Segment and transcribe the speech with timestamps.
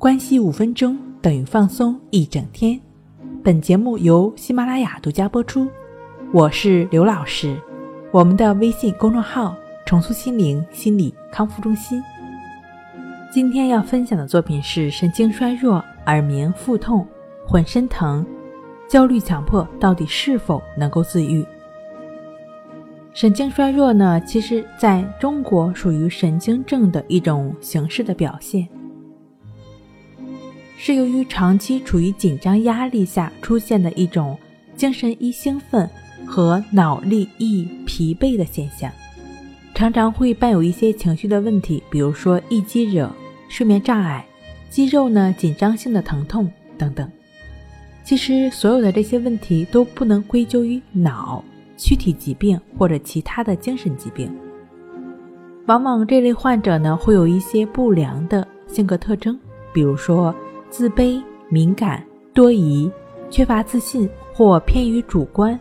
[0.00, 2.80] 关系五分钟等于放松一整天。
[3.44, 5.68] 本节目由喜马拉雅独家播出。
[6.32, 7.54] 我是刘老师，
[8.10, 12.02] 我们的微信公众号“重塑心灵心理康复中心”。
[13.30, 17.06] 今天要分享的作品是神经衰弱、耳鸣、腹痛、
[17.46, 18.24] 浑身疼、
[18.88, 21.44] 焦虑、强迫，到底是否能够自愈？
[23.12, 28.66] 神经衰弱呢，其实在中国属于神经症的一种形式的表现，
[30.82, 34.34] 是由于长期处于紧张压力下出现的一种
[34.74, 35.86] 精神易兴奋
[36.24, 38.90] 和脑力易疲惫的现象，
[39.74, 43.14] 常常会伴有一些情绪的问题，比如说易激惹、
[43.50, 44.24] 睡眠障碍、
[44.70, 47.06] 肌肉呢紧张性的疼痛等等。
[48.02, 51.44] 其实所有的这些问题都不能归咎于脑。
[51.76, 54.34] 躯体疾病或者其他的精神疾病，
[55.66, 59.38] 往往这类患者呢会有一些不良的性格特征，
[59.74, 60.34] 比如说
[60.70, 62.90] 自卑、敏感、多疑、
[63.30, 65.58] 缺乏自信或偏于主观、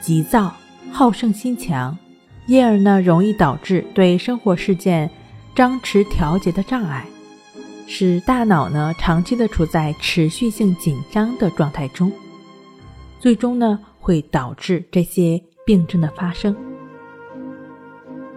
[0.00, 0.52] 急躁、
[0.90, 1.96] 好胜心强，
[2.46, 5.10] 因而呢容易导致对生活事件
[5.54, 7.06] 张弛调节的障碍，
[7.86, 12.12] 使大脑呢长期的处在持续性紧张的状态中，
[13.18, 15.40] 最终呢会导致这些。
[15.66, 16.56] 病症的发生，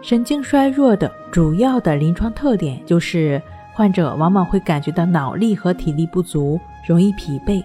[0.01, 3.41] 神经衰弱的主要的临床特点就是，
[3.73, 7.63] 患者往往会感觉到脑力和体力不足，容易疲惫。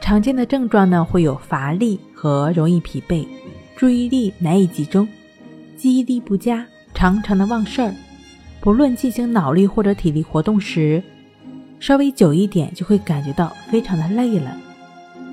[0.00, 3.26] 常见的症状呢，会有乏力和容易疲惫，
[3.76, 5.06] 注意力难以集中，
[5.76, 7.92] 记忆力不佳，常常的忘事儿。
[8.60, 11.02] 不论进行脑力或者体力活动时，
[11.80, 14.56] 稍微久一点就会感觉到非常的累了。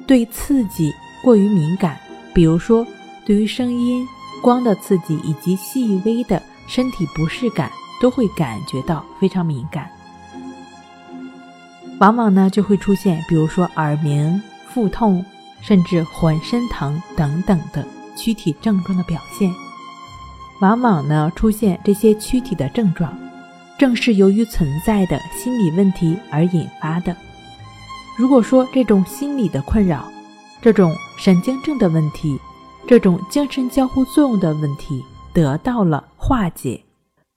[0.07, 0.91] 对刺激
[1.23, 1.97] 过于敏感，
[2.33, 2.85] 比如说。
[3.27, 4.07] 对于声音、
[4.43, 9.89] 光的刺激以及细微的身体不适感，都会感觉到非常敏感，
[11.99, 15.23] 往往呢就会出现，比如说耳鸣、腹痛，
[15.61, 19.51] 甚至浑身疼等等的躯体症状的表现。
[20.61, 23.17] 往往呢出现这些躯体的症状，
[23.77, 27.15] 正是由于存在的心理问题而引发的。
[28.17, 30.05] 如果说这种心理的困扰，
[30.61, 32.39] 这种神经症的问题，
[32.87, 35.03] 这种精神交互作用的问题
[35.33, 36.81] 得到了化解，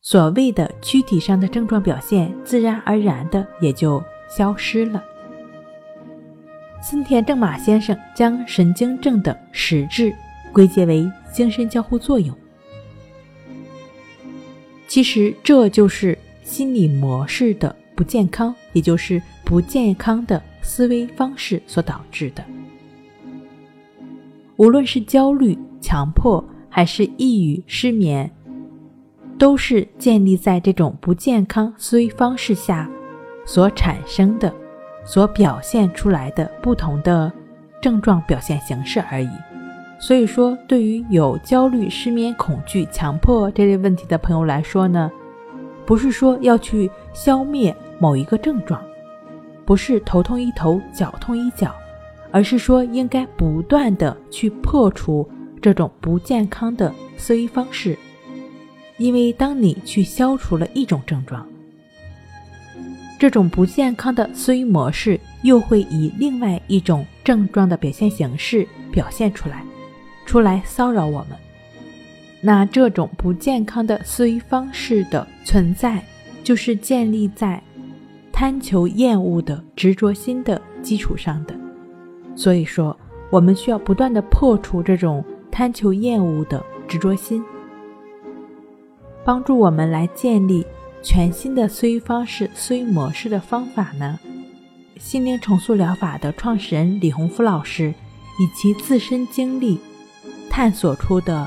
[0.01, 5.03] 所谓的躯体上的症状表现自然而然的也就消失了。
[6.81, 10.15] 森田正马先生将神经症的实质
[10.53, 12.35] 归结为精神交互作用，
[14.87, 22.45] 其实这就是心理模式的不健康，也就是不健康的思维方式所导致的。
[24.57, 28.31] 无论是焦虑、强迫，还是抑郁、失眠，
[29.39, 32.91] 都是建立在这种不健康思维方式下
[33.47, 34.53] 所产生的、
[35.05, 37.33] 所表现出来的不同的
[37.81, 39.31] 症状表现形式而已。
[40.01, 45.11] 所以说，对于有焦虑、失眠、恐惧、强迫这类问题的朋友来说呢，
[45.87, 48.83] 不是说要去消灭某一个症状，
[49.65, 51.75] 不是头痛医头，脚痛医脚。
[52.31, 55.27] 而是说，应该不断的去破除
[55.63, 57.99] 这种不健康的思维方式，
[58.99, 61.47] 因为当你去消除了一种症状，
[63.19, 69.65] 这种不健康的思维模式又会以另外一种症状的表现形式表现出来，
[70.27, 71.39] 出来骚扰我们。
[72.41, 76.01] 那这种不健康的思维方式的存在，
[76.45, 77.61] 就是建立在
[78.33, 81.55] 贪求厌恶的执着心的基础上的。
[82.37, 82.97] 所以说，
[83.31, 87.45] 我们需要不断的破除这种贪求厌恶的执着心，
[89.29, 90.67] 帮助我们来建立
[91.03, 94.19] 全新的思维方式、思维模式的方法呢？
[94.99, 97.93] 心灵重塑疗法的创始人李洪福老师
[98.41, 99.79] 以其自身经历
[100.49, 101.47] 探索出的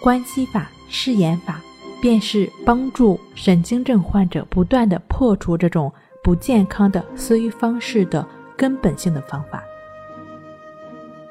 [0.00, 1.60] 关系法、试验法，
[2.00, 5.92] 便是帮助神经症患者不断的破除这种
[6.24, 8.26] 不健康的思维方式的
[8.56, 9.62] 根本性的方法。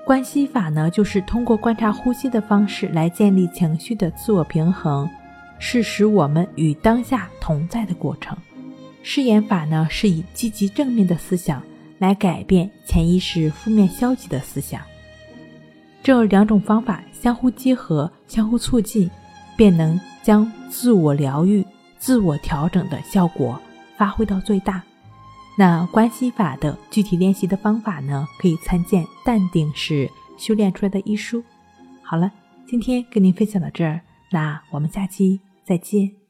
[0.05, 5.09] 关系法呢，就是通过观察呼吸的方式来建立情绪的自我平衡，
[5.61, 8.35] 是使我们与当下同在的过程。
[9.03, 11.61] 誓言法呢，是以积极正面的思想
[11.99, 14.81] 来改变潜意识负面消极的思想。
[16.03, 19.09] 这两种方法相互结合、相互促进，
[19.55, 21.63] 便能将自我疗愈、
[21.99, 23.61] 自我调整的效果
[23.95, 24.81] 发挥到最大。
[25.55, 28.27] 那关系法的具体练习的方法呢？
[28.39, 31.43] 可以参见《淡定是修炼出来的》一书。
[32.01, 32.31] 好了，
[32.67, 35.39] 今天跟您分享到这儿，那我们下期
[35.71, 36.20] 再见。